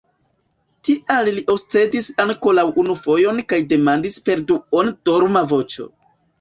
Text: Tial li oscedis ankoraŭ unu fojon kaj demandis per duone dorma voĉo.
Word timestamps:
Tial 0.87 1.29
li 1.35 1.43
oscedis 1.55 2.09
ankoraŭ 2.25 2.65
unu 2.85 2.97
fojon 3.03 3.45
kaj 3.53 3.61
demandis 3.77 4.21
per 4.31 4.45
duone 4.55 4.99
dorma 5.11 5.49
voĉo. 5.57 5.91